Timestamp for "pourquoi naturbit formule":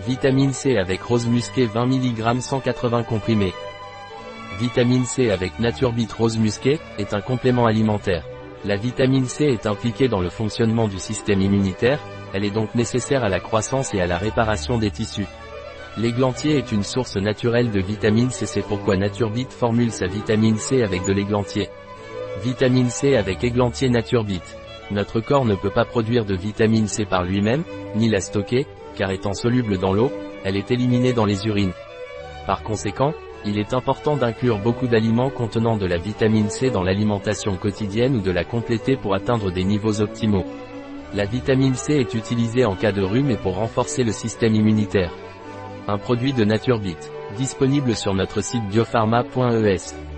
18.66-19.92